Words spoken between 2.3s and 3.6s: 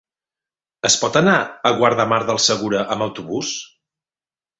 del Segura amb autobús?